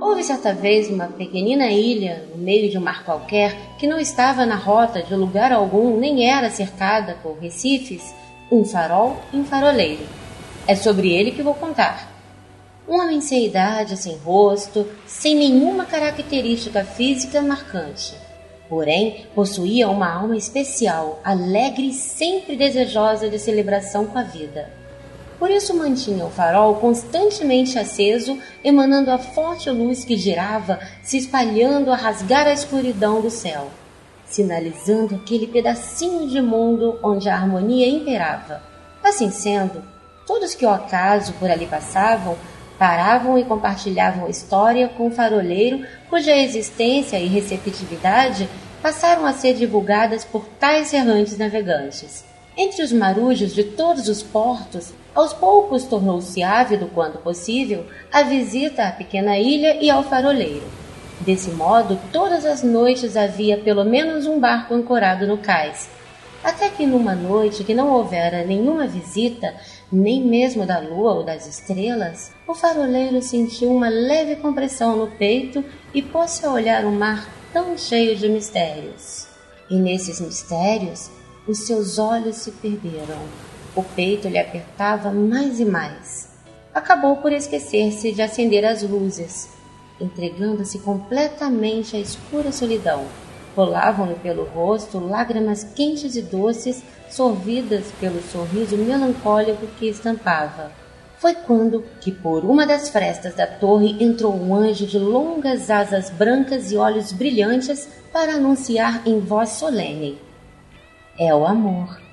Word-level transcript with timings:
Houve 0.00 0.24
certa 0.24 0.52
vez 0.52 0.90
uma 0.90 1.06
pequenina 1.06 1.70
ilha 1.70 2.26
no 2.34 2.42
meio 2.42 2.68
de 2.68 2.76
um 2.76 2.80
mar 2.80 3.04
qualquer 3.04 3.56
que 3.78 3.86
não 3.86 3.98
estava 3.98 4.44
na 4.44 4.56
rota 4.56 5.02
de 5.02 5.14
lugar 5.14 5.52
algum 5.52 5.98
nem 5.98 6.28
era 6.28 6.50
cercada 6.50 7.16
por 7.22 7.38
recifes, 7.38 8.14
um 8.50 8.64
farol 8.64 9.16
e 9.32 9.36
um 9.36 9.44
faroleiro. 9.44 10.02
É 10.66 10.74
sobre 10.74 11.12
ele 11.12 11.30
que 11.30 11.42
vou 11.42 11.54
contar. 11.54 12.12
Um 12.88 13.00
homem 13.00 13.20
sem 13.20 13.46
idade, 13.46 13.96
sem 13.96 14.16
rosto, 14.16 14.86
sem 15.06 15.34
nenhuma 15.34 15.86
característica 15.86 16.84
física 16.84 17.40
marcante. 17.40 18.14
Porém, 18.68 19.26
possuía 19.34 19.88
uma 19.88 20.12
alma 20.12 20.36
especial, 20.36 21.20
alegre 21.24 21.88
e 21.88 21.94
sempre 21.94 22.56
desejosa 22.56 23.28
de 23.28 23.38
celebração 23.38 24.06
com 24.06 24.18
a 24.18 24.22
vida. 24.22 24.70
Por 25.38 25.50
isso 25.50 25.76
mantinha 25.76 26.24
o 26.24 26.30
farol 26.30 26.76
constantemente 26.76 27.78
aceso, 27.78 28.38
emanando 28.62 29.10
a 29.10 29.18
forte 29.18 29.68
luz 29.70 30.04
que 30.04 30.16
girava, 30.16 30.78
se 31.02 31.18
espalhando 31.18 31.90
a 31.90 31.96
rasgar 31.96 32.46
a 32.46 32.52
escuridão 32.52 33.20
do 33.20 33.30
céu, 33.30 33.70
sinalizando 34.26 35.16
aquele 35.16 35.46
pedacinho 35.46 36.28
de 36.28 36.40
mundo 36.40 36.98
onde 37.02 37.28
a 37.28 37.34
harmonia 37.34 37.88
imperava. 37.88 38.62
Assim 39.02 39.30
sendo, 39.30 39.82
todos 40.26 40.54
que 40.54 40.64
ao 40.64 40.74
acaso 40.74 41.32
por 41.34 41.50
ali 41.50 41.66
passavam 41.66 42.36
paravam 42.78 43.38
e 43.38 43.44
compartilhavam 43.44 44.28
história 44.28 44.88
com 44.88 45.06
o 45.06 45.10
faroleiro, 45.10 45.86
cuja 46.10 46.36
existência 46.36 47.18
e 47.18 47.26
receptividade 47.26 48.48
passaram 48.82 49.24
a 49.24 49.32
ser 49.32 49.54
divulgadas 49.54 50.24
por 50.24 50.46
tais 50.60 50.92
errantes 50.92 51.38
navegantes. 51.38 52.24
Entre 52.56 52.82
os 52.82 52.92
marujos 52.92 53.54
de 53.54 53.64
todos 53.64 54.08
os 54.08 54.22
portos, 54.22 54.92
aos 55.14 55.32
poucos 55.32 55.84
tornou-se 55.84 56.42
ávido, 56.42 56.90
quando 56.92 57.18
possível, 57.18 57.86
a 58.12 58.22
visita 58.22 58.88
à 58.88 58.92
pequena 58.92 59.38
ilha 59.38 59.76
e 59.80 59.88
ao 59.88 60.02
faroleiro. 60.02 60.66
Desse 61.20 61.50
modo, 61.50 61.98
todas 62.12 62.44
as 62.44 62.62
noites 62.62 63.16
havia 63.16 63.56
pelo 63.56 63.84
menos 63.84 64.26
um 64.26 64.40
barco 64.40 64.74
ancorado 64.74 65.26
no 65.26 65.38
cais. 65.38 65.88
Até 66.42 66.68
que 66.68 66.84
numa 66.84 67.14
noite 67.14 67.64
que 67.64 67.72
não 67.72 67.90
houvera 67.90 68.44
nenhuma 68.44 68.86
visita, 68.86 69.54
nem 69.90 70.22
mesmo 70.22 70.66
da 70.66 70.78
lua 70.78 71.14
ou 71.14 71.22
das 71.22 71.46
estrelas, 71.46 72.32
o 72.46 72.54
faroleiro 72.54 73.22
sentiu 73.22 73.70
uma 73.70 73.88
leve 73.88 74.36
compressão 74.36 74.96
no 74.96 75.06
peito 75.06 75.64
e 75.94 76.02
pôs-se 76.02 76.44
a 76.44 76.52
olhar 76.52 76.84
o 76.84 76.92
mar 76.92 77.26
tão 77.52 77.78
cheio 77.78 78.14
de 78.16 78.28
mistérios. 78.28 79.26
E 79.70 79.76
nesses 79.76 80.20
mistérios 80.20 81.10
os 81.46 81.60
seus 81.60 81.98
olhos 81.98 82.36
se 82.36 82.50
perderam. 82.50 83.53
O 83.76 83.82
peito 83.82 84.28
lhe 84.28 84.38
apertava 84.38 85.10
mais 85.10 85.58
e 85.58 85.64
mais. 85.64 86.28
Acabou 86.72 87.16
por 87.16 87.32
esquecer-se 87.32 88.12
de 88.12 88.22
acender 88.22 88.64
as 88.64 88.82
luzes, 88.82 89.48
entregando-se 90.00 90.78
completamente 90.78 91.96
à 91.96 91.98
escura 91.98 92.52
solidão. 92.52 93.04
Rolavam-lhe 93.56 94.14
pelo 94.16 94.44
rosto 94.44 94.98
lágrimas 94.98 95.64
quentes 95.64 96.14
e 96.14 96.22
doces, 96.22 96.82
sorvidas 97.10 97.86
pelo 98.00 98.20
sorriso 98.22 98.76
melancólico 98.76 99.66
que 99.78 99.88
estampava. 99.88 100.70
Foi 101.18 101.34
quando 101.34 101.84
que 102.00 102.12
por 102.12 102.44
uma 102.44 102.66
das 102.66 102.88
frestas 102.88 103.34
da 103.34 103.46
torre 103.46 103.96
entrou 103.98 104.34
um 104.34 104.54
anjo 104.54 104.86
de 104.86 104.98
longas 104.98 105.70
asas 105.70 106.10
brancas 106.10 106.70
e 106.70 106.76
olhos 106.76 107.12
brilhantes 107.12 107.88
para 108.12 108.34
anunciar 108.34 109.02
em 109.06 109.18
voz 109.20 109.50
solene: 109.50 110.18
é 111.18 111.34
o 111.34 111.46
amor. 111.46 112.03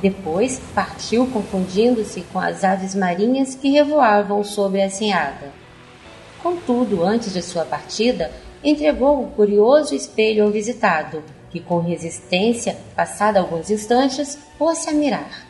Depois 0.00 0.60
partiu 0.74 1.26
confundindo-se 1.28 2.20
com 2.32 2.38
as 2.38 2.62
aves 2.64 2.94
marinhas 2.94 3.54
que 3.54 3.70
revoavam 3.70 4.44
sobre 4.44 4.82
a 4.82 4.86
enseada. 4.86 5.52
Contudo, 6.42 7.02
antes 7.02 7.32
de 7.32 7.42
sua 7.42 7.64
partida, 7.64 8.30
entregou 8.62 9.22
o 9.22 9.30
curioso 9.30 9.94
espelho 9.94 10.44
ao 10.44 10.50
visitado, 10.50 11.22
que 11.50 11.60
com 11.60 11.80
resistência, 11.80 12.76
passada 12.94 13.40
alguns 13.40 13.70
instantes, 13.70 14.38
pôs-se 14.58 14.90
a 14.90 14.92
mirar. 14.92 15.46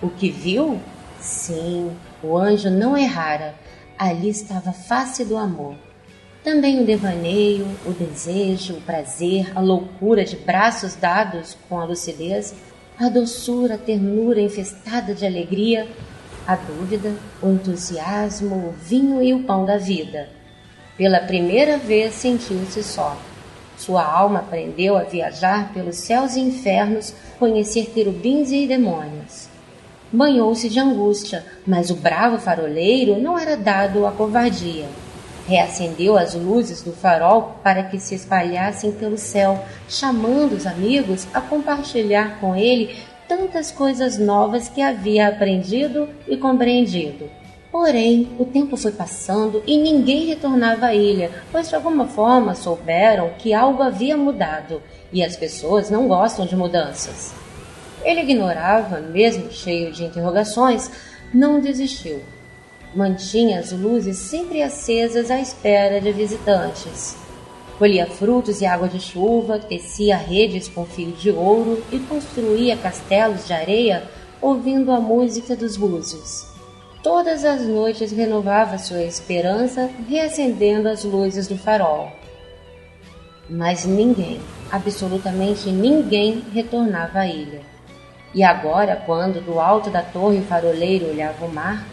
O 0.00 0.08
que 0.08 0.30
viu? 0.30 0.80
Sim, 1.20 1.90
o 2.22 2.36
anjo 2.36 2.70
não 2.70 2.96
errara. 2.96 3.54
Ali 3.98 4.30
estava 4.30 4.70
a 4.70 4.72
face 4.72 5.24
do 5.24 5.36
amor. 5.36 5.74
Também 6.42 6.80
o 6.80 6.86
devaneio, 6.86 7.66
o 7.86 7.92
desejo, 7.92 8.74
o 8.74 8.80
prazer, 8.80 9.52
a 9.56 9.60
loucura 9.60 10.24
de 10.24 10.36
braços 10.36 10.96
dados 10.96 11.56
com 11.68 11.78
a 11.78 11.84
lucidez, 11.84 12.52
a 12.98 13.08
doçura, 13.08 13.74
a 13.74 13.78
ternura 13.78 14.40
infestada 14.40 15.14
de 15.14 15.26
alegria, 15.26 15.88
a 16.46 16.56
dúvida, 16.56 17.14
o 17.42 17.48
entusiasmo, 17.50 18.54
o 18.54 18.72
vinho 18.72 19.22
e 19.22 19.32
o 19.32 19.44
pão 19.44 19.64
da 19.64 19.76
vida. 19.76 20.28
Pela 20.96 21.20
primeira 21.20 21.78
vez 21.78 22.14
sentiu-se 22.14 22.82
só. 22.82 23.16
Sua 23.76 24.04
alma 24.04 24.40
aprendeu 24.40 24.96
a 24.96 25.02
viajar 25.02 25.72
pelos 25.72 25.96
céus 25.96 26.36
e 26.36 26.40
infernos, 26.40 27.14
conhecer 27.38 27.86
querubins 27.86 28.52
e 28.52 28.66
demônios. 28.66 29.48
Banhou-se 30.12 30.68
de 30.68 30.78
angústia, 30.78 31.44
mas 31.66 31.90
o 31.90 31.96
bravo 31.96 32.38
faroleiro 32.38 33.18
não 33.18 33.38
era 33.38 33.56
dado 33.56 34.06
à 34.06 34.12
covardia. 34.12 34.86
Reacendeu 35.46 36.16
as 36.16 36.34
luzes 36.34 36.82
do 36.82 36.92
farol 36.92 37.56
para 37.62 37.82
que 37.82 37.98
se 37.98 38.14
espalhassem 38.14 38.92
pelo 38.92 39.18
céu, 39.18 39.64
chamando 39.88 40.52
os 40.52 40.66
amigos 40.66 41.26
a 41.34 41.40
compartilhar 41.40 42.38
com 42.40 42.54
ele 42.54 42.96
tantas 43.26 43.70
coisas 43.70 44.18
novas 44.18 44.68
que 44.68 44.80
havia 44.80 45.28
aprendido 45.28 46.08
e 46.28 46.36
compreendido. 46.36 47.28
Porém, 47.72 48.28
o 48.38 48.44
tempo 48.44 48.76
foi 48.76 48.92
passando 48.92 49.62
e 49.66 49.78
ninguém 49.78 50.26
retornava 50.26 50.86
à 50.86 50.94
ilha, 50.94 51.30
pois 51.50 51.68
de 51.68 51.74
alguma 51.74 52.06
forma 52.06 52.54
souberam 52.54 53.30
que 53.38 53.54
algo 53.54 53.82
havia 53.82 54.16
mudado 54.16 54.82
e 55.10 55.24
as 55.24 55.36
pessoas 55.36 55.90
não 55.90 56.06
gostam 56.06 56.44
de 56.44 56.54
mudanças. 56.54 57.34
Ele 58.04 58.20
ignorava, 58.20 59.00
mesmo 59.00 59.50
cheio 59.50 59.90
de 59.90 60.04
interrogações, 60.04 60.90
não 61.32 61.60
desistiu 61.60 62.20
mantinha 62.94 63.58
as 63.58 63.72
luzes 63.72 64.18
sempre 64.18 64.62
acesas 64.62 65.30
à 65.30 65.40
espera 65.40 66.00
de 66.00 66.12
visitantes. 66.12 67.16
Colhia 67.78 68.06
frutos 68.06 68.60
e 68.60 68.66
água 68.66 68.88
de 68.88 69.00
chuva, 69.00 69.58
tecia 69.58 70.16
redes 70.16 70.68
com 70.68 70.84
fio 70.84 71.12
de 71.12 71.30
ouro 71.30 71.82
e 71.90 71.98
construía 71.98 72.76
castelos 72.76 73.46
de 73.46 73.52
areia 73.52 74.04
ouvindo 74.40 74.92
a 74.92 75.00
música 75.00 75.56
dos 75.56 75.76
búzios. 75.76 76.46
Todas 77.02 77.44
as 77.44 77.62
noites 77.62 78.12
renovava 78.12 78.78
sua 78.78 79.02
esperança, 79.02 79.90
reacendendo 80.08 80.88
as 80.88 81.02
luzes 81.02 81.48
do 81.48 81.58
farol. 81.58 82.12
Mas 83.50 83.84
ninguém, 83.84 84.40
absolutamente 84.70 85.68
ninguém, 85.70 86.44
retornava 86.52 87.20
à 87.20 87.26
ilha. 87.26 87.60
E 88.34 88.42
agora, 88.42 89.02
quando 89.04 89.44
do 89.44 89.58
alto 89.58 89.90
da 89.90 90.02
torre 90.02 90.38
o 90.38 90.44
faroleiro 90.44 91.08
olhava 91.08 91.44
o 91.44 91.52
mar, 91.52 91.84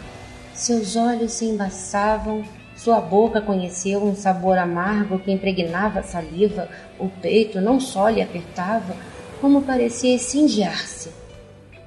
seus 0.60 0.94
olhos 0.94 1.32
se 1.32 1.46
embaçavam, 1.46 2.44
sua 2.76 3.00
boca 3.00 3.40
conheceu 3.40 4.04
um 4.04 4.14
sabor 4.14 4.58
amargo 4.58 5.18
que 5.18 5.32
impregnava 5.32 6.00
a 6.00 6.02
saliva, 6.02 6.68
o 6.98 7.08
peito 7.08 7.60
não 7.62 7.80
só 7.80 8.10
lhe 8.10 8.20
apertava, 8.20 8.94
como 9.40 9.62
parecia 9.62 10.14
incendiar-se. 10.14 11.10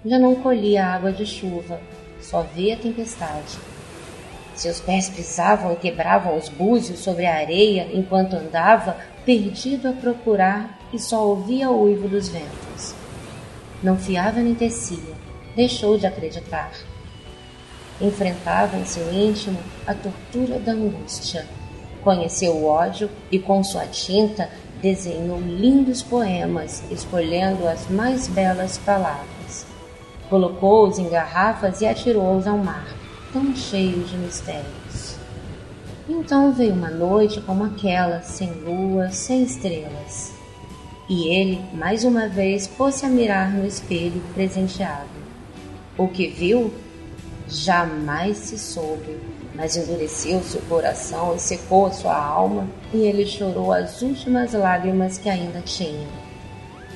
Já 0.04 0.18
não 0.18 0.36
colhia 0.36 0.88
água 0.88 1.12
de 1.12 1.24
chuva, 1.24 1.80
só 2.20 2.42
via 2.42 2.74
a 2.74 2.78
tempestade. 2.78 3.60
Seus 4.56 4.80
pés 4.80 5.08
pisavam 5.08 5.74
e 5.74 5.76
quebravam 5.76 6.36
os 6.36 6.50
búzios 6.50 7.00
sobre 7.00 7.28
a 7.28 7.36
areia 7.36 7.88
enquanto 7.94 8.36
andava, 8.36 8.98
perdido 9.24 9.88
a 9.88 9.94
procurar 9.94 10.80
e 10.92 10.98
só 10.98 11.28
ouvia 11.28 11.70
o 11.70 11.84
uivo 11.84 12.08
dos 12.08 12.28
ventos. 12.28 12.96
Não 13.84 13.98
fiava 13.98 14.42
nem 14.42 14.56
tecia, 14.56 15.14
deixou 15.56 15.98
de 15.98 16.08
acreditar 16.08 16.72
enfrentava 18.04 18.78
em 18.78 18.86
seu 18.86 19.12
íntimo 19.14 19.58
a 19.88 19.94
tortura 19.94 20.60
da 20.60 20.74
angústia. 20.74 21.48
Conheceu 22.04 22.54
o 22.54 22.66
ódio 22.66 23.10
e, 23.32 23.40
com 23.40 23.64
sua 23.64 23.86
tinta, 23.88 24.50
desenhou 24.82 25.40
lindos 25.40 26.04
poemas, 26.04 26.84
escolhendo 26.92 27.66
as 27.66 27.90
mais 27.90 28.28
belas 28.28 28.78
palavras. 28.78 29.66
Colocou-os 30.30 31.00
em 31.00 31.10
garrafas 31.10 31.80
e 31.80 31.86
atirou-os 31.86 32.46
ao 32.46 32.58
mar, 32.58 32.88
tão 33.32 33.56
cheio 33.56 34.04
de 34.04 34.18
mistérios. 34.18 35.16
Então 36.10 36.52
veio 36.52 36.74
uma 36.74 36.90
noite 36.90 37.40
como 37.40 37.64
aquela, 37.64 38.22
sem 38.22 38.52
lua, 38.52 39.10
sem 39.10 39.44
estrelas. 39.44 40.34
E 41.10 41.30
ele, 41.30 41.62
mais 41.74 42.04
uma 42.04 42.28
vez, 42.28 42.68
pôs-se 42.68 43.06
a 43.06 43.10
mirar 43.10 43.52
no 43.54 43.66
espelho 43.66 44.22
presenteado. 44.34 45.08
O 45.98 46.08
que 46.08 46.28
viu 46.28 46.74
jamais 47.54 48.38
se 48.38 48.58
soube, 48.58 49.20
mas 49.54 49.78
endureceu 49.78 50.42
seu 50.42 50.62
coração 50.62 51.36
e 51.36 51.40
secou 51.40 51.86
a 51.86 51.92
sua 51.92 52.16
alma, 52.16 52.68
e 52.94 52.98
ele 52.98 53.26
chorou 53.26 53.72
as 53.72 54.02
últimas 54.02 54.54
lágrimas 54.54 55.18
que 55.18 55.30
ainda 55.30 55.62
tinha. 55.62 56.08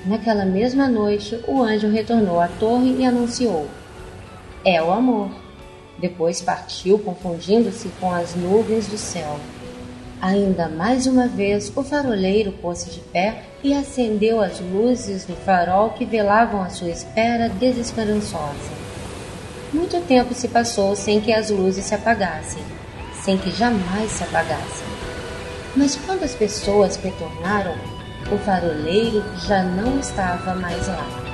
Naquela 0.05 0.45
mesma 0.45 0.87
noite, 0.87 1.39
o 1.47 1.61
anjo 1.61 1.89
retornou 1.89 2.39
à 2.39 2.47
torre 2.47 2.95
e 2.97 3.05
anunciou: 3.05 3.67
É 4.65 4.81
o 4.81 4.91
amor. 4.91 5.29
Depois 5.99 6.41
partiu, 6.41 6.99
confundindo-se 6.99 7.89
com 7.99 8.13
as 8.13 8.35
nuvens 8.35 8.87
do 8.87 8.97
céu. 8.97 9.39
Ainda 10.21 10.67
mais 10.67 11.05
uma 11.05 11.27
vez, 11.27 11.71
o 11.75 11.83
faroleiro 11.83 12.51
pôs-se 12.53 12.89
de 12.89 12.99
pé 12.99 13.43
e 13.63 13.73
acendeu 13.73 14.41
as 14.41 14.59
luzes 14.59 15.25
do 15.25 15.35
farol 15.35 15.91
que 15.91 16.05
velavam 16.05 16.61
à 16.61 16.69
sua 16.69 16.89
espera 16.89 17.49
desesperançosa. 17.49 18.86
Muito 19.73 19.99
tempo 20.07 20.33
se 20.33 20.47
passou 20.47 20.95
sem 20.95 21.19
que 21.19 21.33
as 21.33 21.49
luzes 21.49 21.85
se 21.85 21.93
apagassem, 21.93 22.63
sem 23.21 23.37
que 23.37 23.51
jamais 23.51 24.11
se 24.11 24.23
apagassem. 24.23 24.87
Mas 25.75 25.95
quando 25.95 26.23
as 26.23 26.33
pessoas 26.33 26.95
retornaram, 26.95 27.75
o 28.31 28.37
faroleiro 28.37 29.23
já 29.45 29.63
não 29.63 29.99
estava 29.99 30.55
mais 30.55 30.87
lá. 30.87 31.26